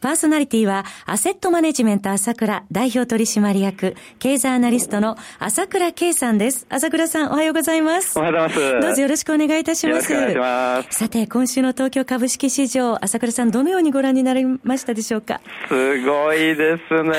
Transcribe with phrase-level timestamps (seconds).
[0.00, 6.66] パーソナリティは、アセットマネジメント朝倉代表取締役、経済アナリストの朝倉慶さんです。
[6.68, 8.18] 朝倉さん、おはようございます。
[8.18, 8.80] おはようございます。
[8.80, 10.12] どうぞよろしくお願いいたします。
[10.12, 10.42] よろしくお願
[10.82, 10.98] いします。
[10.98, 15.40] さて、今週の東京株式市場、朝倉さん、どのようにご覧になりましたでしょうか？
[15.68, 17.12] すごいですね。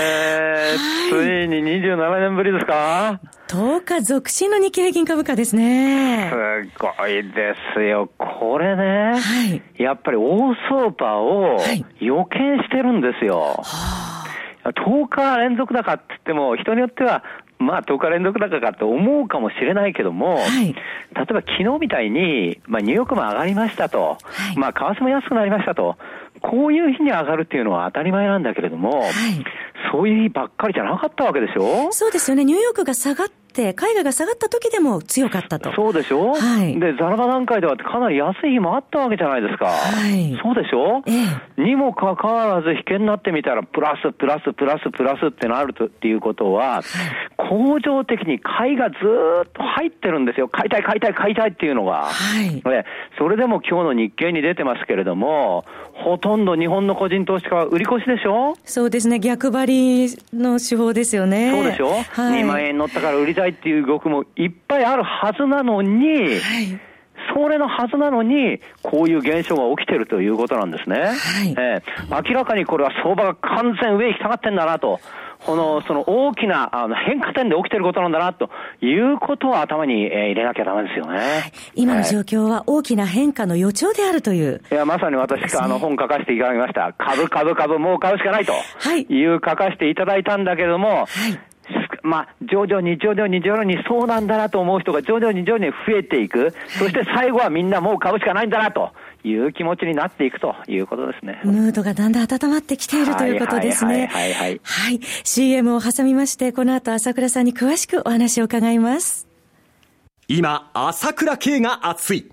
[1.10, 3.20] ついに27年ぶりですか？
[3.48, 6.30] 10日続伸の日経平均株価ですね。
[6.32, 6.36] す
[6.80, 8.10] ごいですよ。
[8.18, 9.46] これね、は
[9.78, 11.60] い、やっぱり大相場を
[12.00, 13.62] 予見してるんですよ。
[13.62, 14.26] は
[14.70, 17.24] い、10日連続高って言っても、人によっては、
[17.60, 24.18] まあ10日連続高かと思うかもしれないけども、はい、例えば昨日みたいに、まあニューヨークも上がりましたと、
[24.56, 25.98] まあ為替も安くなりましたと、
[26.42, 29.12] こういう日に上がるっていうのは当たり前なんだけれども、はい、
[29.92, 31.92] そういう日ばっかりじゃなかったわけでしょ？
[31.92, 32.46] そうですよね。
[32.46, 35.72] ニューヨークが下がっ、海外が下がった時でも強かったと。
[35.76, 36.34] そうでしょ？
[36.34, 36.80] はい。
[36.80, 39.68] で、ザラバ段階ではかなり安い日もあったわけじゃないですか。
[39.68, 40.36] はい。
[40.42, 41.04] そうでしょ？
[41.06, 41.12] え
[41.60, 41.62] え。
[41.62, 46.84] にもかかわらず、引けになってみたら、プラス、プラス、プラス、プラスってなるとっていうことは、はい、
[47.48, 50.48] 恒常的に買いがずっと入ってるんですよ。
[50.48, 52.06] 買いたい、買いたい、買いたいっていうのが。
[52.06, 52.60] はい。
[52.60, 52.86] で、
[53.20, 58.56] それでも今日の日経に出てますけれども、ほとんど日本の個人投資家は売り越しでしょ？
[58.66, 59.20] そうですね。
[59.20, 59.73] 逆張り
[60.34, 61.52] の手法ですよね。
[61.52, 66.80] そうでしょ、はい、?2 万円乗ったから売りたいいっていう動きもいっぱいあるはずなのに、はい、
[67.34, 71.00] それのはずなのに、こういう現象が起きてるということなんですね。
[71.00, 75.00] はい、えー、明らかにこれは相場が完全上行き下がってんだなと。
[75.46, 78.50] この、その大きなあの変化点で起きてることなんだな、と
[78.82, 81.18] いうことを頭に、え入れなきゃダメですよね。
[81.18, 84.62] はい、今の状況は大きな変化の予兆であるという。
[84.72, 86.94] いや、まさに私があの本書かせていただきました。
[86.98, 88.54] 株、株、株、もう買うしかないと。
[88.54, 89.02] はい。
[89.04, 91.08] いう書かせていただいたんだけども、はい。
[92.04, 96.54] まあ、徐々に徐々に徐々にそうなんだなと思う人が徐々に徐々に増えていく。
[96.68, 98.92] そして最後はみんなもう買うしかないんだなと。
[99.26, 101.40] いう気持ちになっていくということですね。
[101.44, 104.08] ムードがだんだん温まってきているということですね。
[104.08, 105.00] はい、はい、はい。
[105.24, 109.28] CM を挟みまして、この後朝倉さんに詳しくお話を伺います。
[110.28, 112.33] 今、朝倉慶が熱い。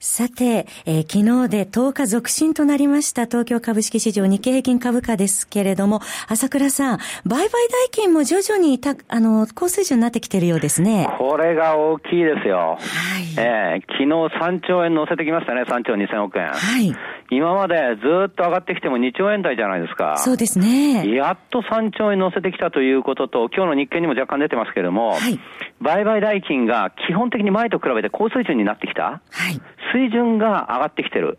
[0.00, 11.08] さて、えー、昨日で10日続伸となりました東京株式市場日経平均株価ですけれども、朝倉さん、売買代金も徐々にた、あの、高水準になってきているようですね。
[11.18, 12.78] これが大きいですよ。
[12.78, 13.24] はい。
[13.38, 16.46] えー、昨日3兆円乗せてきましたね、3兆2000億円。
[16.46, 16.94] はい。
[17.30, 20.16] 今までずっと上がってきても2兆円台じゃないですか。
[20.18, 21.12] そうですね。
[21.12, 25.40] やっと3兆円乗せてきたということと、今日の日経にも若干出てますけれども、はい、
[25.80, 29.02] 売買代金が基本的に前と比べて高水準になってきた。
[29.02, 29.60] はい。
[29.92, 31.38] 水準が上がってきてる。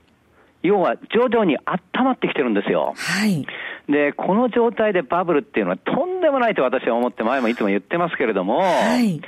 [0.61, 2.93] 要は徐々に温まってきてるんですよ。
[2.97, 3.45] はい。
[3.89, 9.21] で、この状態でバブルっていうのはとんでもないと私は思って前もいつも言ってますけれども、はい。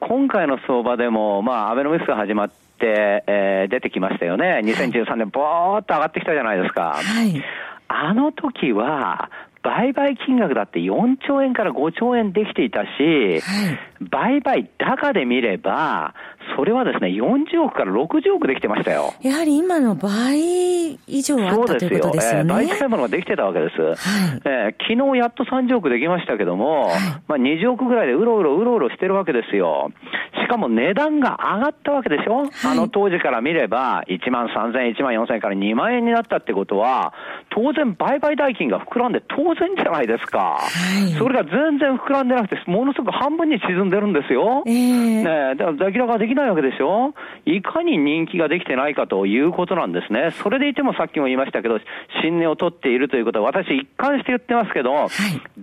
[0.00, 4.62] 今回の相場でも、まあ、アベノミクスが始まって、えー、出てきましたよね。
[4.64, 6.94] 2013年、ぼーっと上がってきたじゃないですか。
[6.94, 7.42] はい。
[7.88, 9.30] あの時は、
[9.62, 13.40] 売買金額だって4兆円から5兆円できていたし、はい、
[14.10, 16.14] 売買高で見れば、
[16.56, 19.14] それはですね、40億から60億できてましたよ。
[19.22, 22.54] やはり今の倍以上あったということですよね。
[22.54, 23.80] 大体ものができてたわけです。
[23.80, 23.96] はい、
[24.44, 29.90] えー、昨日やっと30億できましたけども、はい、まあ20億ぐらいでうろうろうろうろしてるわけですよ。
[30.44, 37.14] しかも値段が上がったわけでしょ、はい、あの当時から見れば、1万3000円、1万4000円から2万円になったってことは、
[37.50, 40.58] 当然売買代金が膨らんで当然じゃないですか。
[40.58, 40.68] は
[41.08, 44.62] い、それが全然膨らんでなくて、ものすごく半分に沈んでるんですよ。
[44.66, 47.14] えー、ねだから明らかできないわけでしょ？
[47.46, 50.30] いかに人気ができてないかということなんですね。
[50.42, 51.78] それでいてもさっきも言いましたけど、
[52.22, 55.08] 新値を取っているということは私一貫して言ってますけど、はい、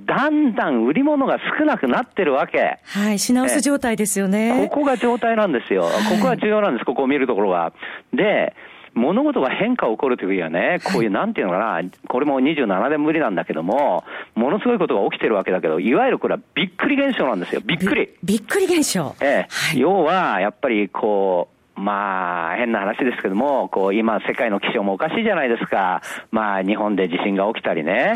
[0.06, 2.80] だんだん売り物が少なくなってるわけ。
[2.86, 4.70] はい、品薄状態ですよね。
[4.72, 5.84] こが状態なんですよ。
[5.84, 5.90] こ
[6.22, 7.74] こが重要なんです、ここを見るところが。
[8.14, 8.54] で、
[8.94, 14.04] 物事が変化起こるという時はね、こういう、なんていうのかな、これも27年ぶりなんだけども、
[14.36, 17.62] ものすごいことが起きてるわけだけど、いわゆるこれはびっくり現象なんですよ。
[17.66, 18.10] びっくり。
[18.24, 19.16] びっくり現象。
[19.22, 19.48] ええ。
[19.50, 26.02] はい、要は、やっぱりこう、まあ、変な話ですけども、こう、今、世界の気象もおかしいじゃないですか。
[26.32, 28.16] まあ、日本で地震が起きたりね、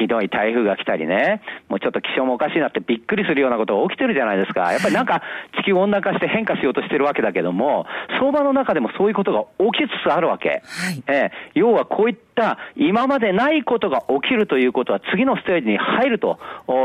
[0.00, 4.72] ひどい台風が来たりね、もうちょっと気象もおかしいなってびっくりするようなことが起きてるじゃないですか。
[4.72, 5.22] やっぱりなんか、
[5.60, 7.86] 地球温暖化して変化しようとしてるわけだけども、
[8.18, 10.48] 相場の中でもそういうことが起きつつあるわけ。
[10.48, 12.22] はい、ええ、要はこういった
[12.76, 16.38] 今までないことが起きるということは次のステージに入ると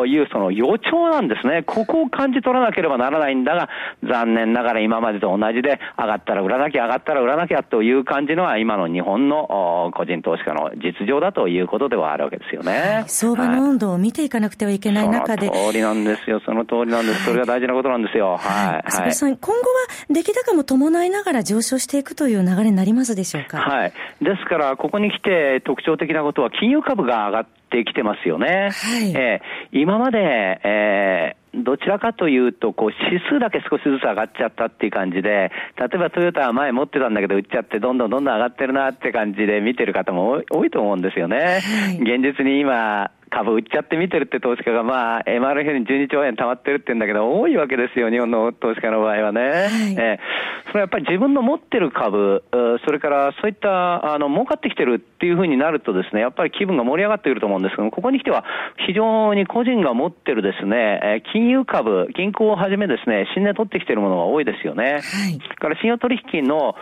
[0.05, 1.63] いうその予兆なんですね。
[1.63, 3.69] ここを感じ取らなければならないんだが、
[4.03, 12.71] 残念ながら今までと同じで上がったら売らなきゃ上がったら売らなきゃという感じのは今の日本の個人投資家の実情だということではあるわけですよね。
[12.71, 15.47] はい、相場の温度を見ていかなくてはいけない中で。
[15.47, 16.41] その通りなんですよ。
[16.45, 17.25] その通りなんです。
[17.25, 18.37] それが大事なことなんですよ。
[18.41, 19.03] はい。
[19.03, 19.13] はい。
[19.13, 19.65] さん、今後は
[20.09, 23.59] 出来高も伴いながら上昇していくという流れになりますでしょうか？
[23.59, 23.93] はい。
[24.21, 28.69] ですから、ここに来て特徴的なことは金融株が上がってきてますよね。
[28.71, 29.11] はい。
[29.15, 30.19] えー、今まで、
[30.63, 41.37] えーどちらかというと、こう、指数だけ少しずつ上がっちゃったっていう感じで、例えばトヨタは前持ってたんだけど、売っちゃって、どんどんどんどん上がってるなって感じで見てる方も多いと思うんですよね。
[41.37, 49.41] はい、現実に今、株売っちゃって見てるって投資家が、まあ、MRF に12兆円貯まってるって言うんだけど、多いわけですよ、日本の投資家の場合はね。
[49.41, 50.19] はい、えー、
[50.67, 52.43] それはやっぱり自分の持ってる株、
[52.85, 58.43] それからそういった、あの、儲かってきてるっていうふうになるとですね、やっぱり気分が盛り上がってくると思うんですけどここに来ては、
[58.85, 64.83] 非常に個人が持ってるですね、金融株、銀行をはじめですね、新年取ってきてるものが多いですよね。
[64.83, 66.75] はい、から信用取引の、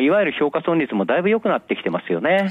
[0.00, 2.30] いわゆる評価損率もだいぶ良くなってきてますよね。
[2.30, 2.50] はい、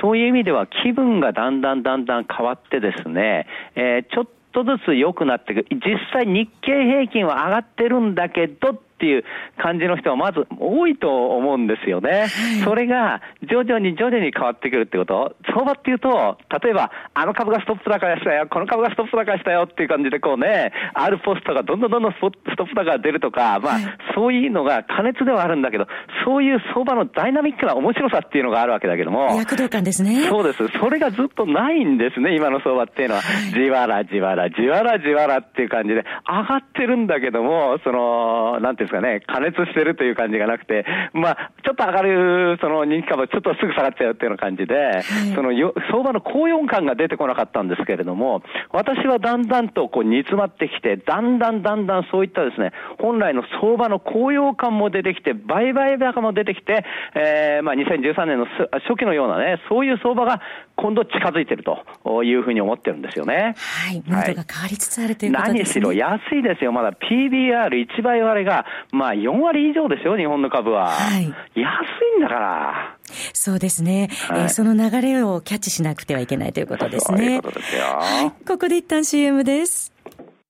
[0.00, 5.66] そういう意味では気分がだんだんだんだん変わってですね、えー、ちょっとずつ良くなっていく。
[5.70, 9.24] 実際日経平均は上がってるんだけど、っていう
[9.60, 12.28] 感じの人はまず多いと思うんですよね。
[12.62, 15.34] それが徐々に徐々に変わってくるってこと。
[15.52, 23.78] 相場っていうと、例えば、あの株がストップ高したよ、この株がストップ高したよっていう感じでこうね、あるポストがどんどんどんどんストップ高が出るとか、まあ、
[24.14, 25.88] そういうのが加熱ではあるんだけど、
[26.24, 29.34] そういう相場のダイナミックな面白さっていうのがあるわけだけども。
[29.34, 30.28] 躍動感ですね。
[30.28, 30.58] そうです。
[30.78, 33.22] それがずっとないんですね、今の相場っていうのは。
[33.52, 45.02] じわらじわら、じわらじわらっていう感じで、上がってるんだけども、その、なんていうんですかね、加熱してるという感じがなくて、まあ、ちょっと上がる、その人気株、ちょっとすぐ下がっちゃうっていうような感じで、はい、
[45.34, 56.84] そのよ相場の高揚感が出てこなかったんですけれども、私はだんだんとこう煮詰まってきて、だんだんだんだんそういったですね、本来の相場の高揚感も出てきて、売買高も出てきて、
[57.14, 58.46] えー、まあ2013年の
[58.86, 60.40] 初期のようなね、そういう相場が
[60.76, 63.54] 今度近づいてるというふうに思ってるんですよね。
[63.56, 64.02] はい。
[64.06, 65.58] モードが変わりつつあるということですね。
[65.60, 66.72] 何しろ安いですよ。
[66.72, 70.88] まだ PBR1 倍割れが、まあ4割以上ですよ、日本の株は。
[70.90, 71.24] はい。
[71.24, 72.96] 安いんだから。
[73.32, 77.18] そうですね、はい、えー、その流れをキャッチしなくてはいけないということですね。
[77.18, 77.82] そういうことですよ。
[77.84, 78.46] はい。
[78.46, 79.92] ここで一旦 CM です。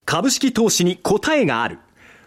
[0.05, 1.79] 株式投資に答えがある。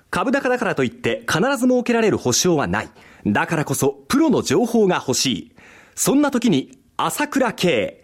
[0.10, 2.90] 株高だからといって必ず設けられる保証はない。
[3.26, 5.52] だからこそプロの情報が欲しい。
[5.96, 8.04] そんな時に朝倉慶。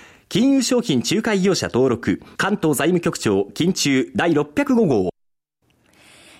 [0.31, 5.09] 金融商品仲介業者登録、関東財務局長、金中第605号。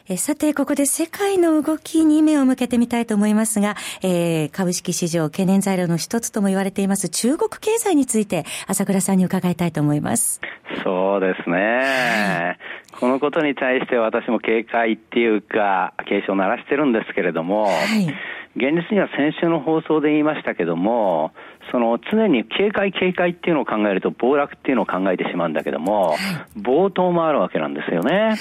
[0.08, 10.40] えさて、ここで世界の動きに目を向けてみたいと思いますが、えー、株式市場懸念材料の一つとも言われています中国経済について、朝倉さんに伺いたいと思います。
[10.86, 12.58] そうですね。
[12.98, 18.08] このことに対して私も警戒っていうか、警鐘を鳴らしてるんですけれども、はい、
[18.56, 21.32] 現実には先週の放送で言いましたけども、
[21.72, 26.16] その常に警戒警戒っていうのを考えると暴落っていうのを考えてしまうんだけども、
[26.56, 28.36] 暴騰もあるわけなんですよね。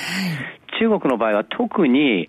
[0.81, 2.29] 中国の場合は特に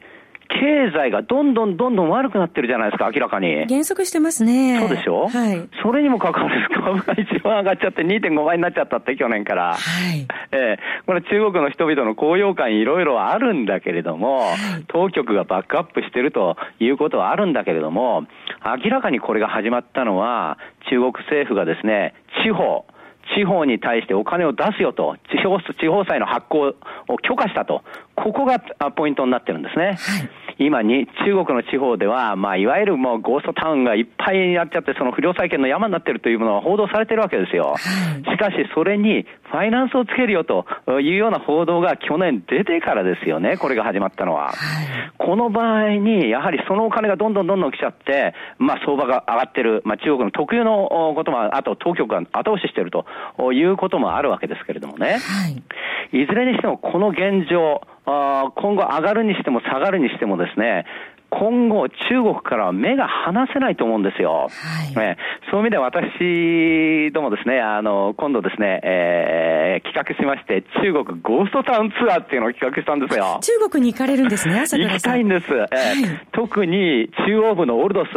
[0.59, 3.65] 経済がどんどんどんどん悪くなってるじゃないですか、明らかに。
[3.67, 4.79] 減速してますね。
[4.79, 5.27] そうでしょ？
[5.29, 5.69] はい。
[5.81, 9.73] それにもかかわらず株が一番上がっちゃって2.5倍になっちゃったって、去年から。
[9.73, 9.77] は
[10.13, 10.27] い。
[10.51, 18.25] ええー、これ中国の人々の高揚感いろいろあるんだけれども、はい、当局がバックアップしてるということはあるんだけれども、
[18.83, 20.57] 明らかにこれが始まったのは、
[20.89, 22.85] 中国政府がですね、地方、
[23.35, 26.75] 地方に対してお金を出すよと、地方地方債の発行
[27.07, 27.83] を許可したと、
[28.15, 28.59] ここが
[28.91, 29.85] ポイントになってるんですね。
[29.85, 29.95] はい
[30.61, 37.75] 今に中国の地方では、まあ、いわゆるもうゴーストタウンがいっぱいになっちゃって、その不良債権の山になってるというものは報道されてるわけですよ。
[37.77, 40.65] しかし、それにファイナンスをつけるよと
[41.01, 44.51] いうような報道が去年出てからですよね、これが始まったのは。
[45.17, 53.05] この場合に、やはりそのお金がどんどんどんどん来ちゃって、まあ、相場が上がってる、まあ、中国の特有のことも、あと当局が後押ししてると
[53.51, 55.13] いうこともあるわけですけれどもね。
[55.13, 55.17] は
[56.11, 57.81] い、いずれにしても、この現状、
[58.55, 60.85] 今後上がるにしても下がるにしてもですね、
[61.31, 64.49] 今後、中国からは目が離せないと思うんですよ。
[64.49, 65.17] はい、
[65.49, 73.39] そういう意味で私どもですね、あの、今度ですね、えー、企画しまして、中国ゴーストタウンツアーっていうのを企画したんですよ。
[73.41, 74.77] 中国に行かれるんですね、朝。
[74.77, 75.53] 行きたいんです。
[75.53, 75.67] えー、はい、
[76.33, 78.09] 特に中央部のオルドス。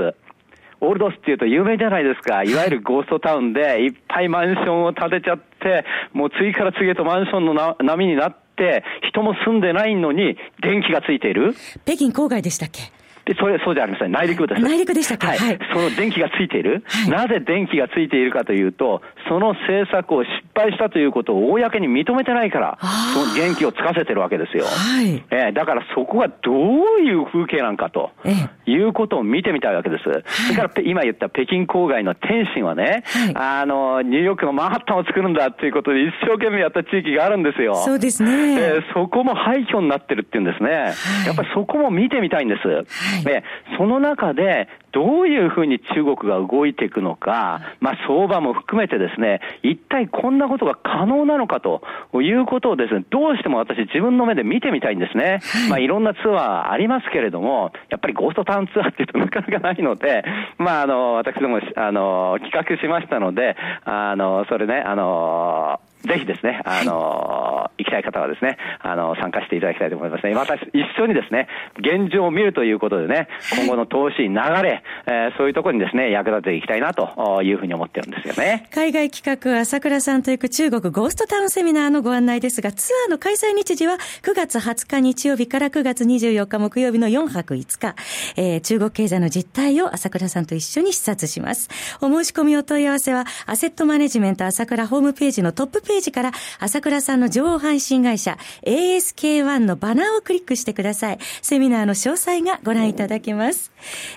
[0.80, 2.42] オールドスっていうと有名じゃないですか。
[2.42, 8.43] いわゆるゴーストタウンでいっぱいマンションを建てちゃって、もう次から次へとマンションの波になって、
[9.08, 11.54] 人も住んでないのに電気がついている？
[11.84, 12.80] 北京郊外でしたっけ？
[13.24, 14.12] で、それ、そうじゃありません。
[14.12, 14.60] 内陸部です。
[14.60, 15.58] 内陸でしたか、はい、はい。
[15.72, 22.78] その電気がついている、はい、なぜ電気がついているかというと、その政策を失敗したということを公に認めてないから、
[23.14, 24.64] その電気をつかせてるわけですよ。
[24.66, 25.24] はい。
[25.30, 26.54] えー、だからそこがどう
[27.00, 28.10] いう風景なんかと、
[28.66, 30.08] いうことを見てみたいわけです。
[30.08, 37.76] はい、それから今言った北京郊外の天津はね、はい、あの、ニューヨークのマンハッタンを作るんだっていうことで一生懸命やった地域があるんですよ。
[37.76, 38.60] そうですね。
[38.60, 40.70] えー、そこも廃墟になってるっていうんですね。
[40.70, 42.68] はい、やっぱりそこも見てみたいんです。
[42.68, 42.84] はい、
[43.78, 51.82] そのの中で、どういうふうに中国が動いていくのか、まあ、相場も含めてですね、一体こんなことが可能なのかと
[52.20, 55.40] いうことをですね、どうしても私自分の目で見てみたいんですね。
[55.68, 60.24] まあ、いろんなツアーありますけれども、やっぱりゴーストタウンツアーっていうと なかなかないので、
[60.58, 70.34] まあ、あの、私ども、あの、企画しましたので、あの、それね、あの、ぜひですね、あの、行きたい方はですね、あの、参加していただきたいと思いますね。
[70.34, 70.62] また一
[70.98, 78.68] 緒にですね、現状を見るということでね、今後の投資、流れ、えー、そういうところにですね、役立てていきたいなというふうに思ってるんですよね。
[78.72, 87.94] 海外企画、朝倉さんと行く中国ゴーストタウンセミナーのご案内ですが、ツアーの開催日時は9月20日日曜日から9月24日木曜日の4泊5日、
[88.36, 91.68] えー、中国経済の実態を朝倉さんと一緒に視察します。
[92.00, 98.36] お申し込みお問い合わせは、アセットマネジメント朝倉ホームページのトップページページから朝倉さんの情報配信会社
[98.66, 101.18] ASK1 のバナーをクリックしてください。
[101.40, 103.70] セミナーの詳細がご覧いただけます。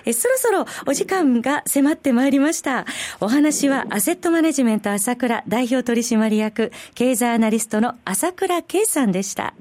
[0.04, 2.84] えそろそろお時間が迫ってまいりました。
[3.20, 9.54] お話はアセットマネジメント朝倉代表取締役経済アナリストの朝倉圭さんでした。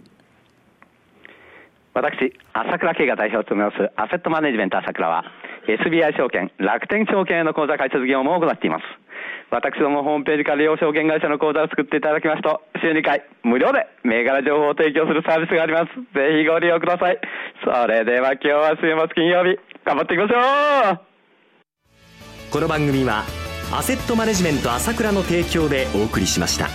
[1.93, 5.23] 私、朝倉慶が代表を務めますアセットマネジメント朝倉は
[5.67, 8.83] SBI 証券、楽天証券への口座開設業務を行っています。
[9.49, 15.95] 私どもホームページから利用証券会社の口座を作っていただきますと、週2回無料で銘柄情報を提供するサービスがあります。
[16.13, 17.19] ぜひご利用ください。
[17.63, 20.99] それでは今日は週末金曜日、頑張っていきましょう
[22.51, 23.23] この番組は、
[23.73, 26.67] アセットマネジメント朝倉の提供でお送りしました。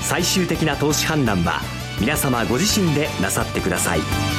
[0.00, 1.60] 最終的な投資判断は、
[2.00, 4.33] 皆様ご自身でなさってください。